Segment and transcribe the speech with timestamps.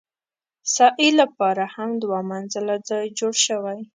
[0.75, 3.79] سعې لپاره هم دوه منزله ځای جوړ شوی.